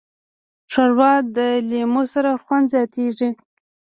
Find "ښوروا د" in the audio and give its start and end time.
0.71-1.37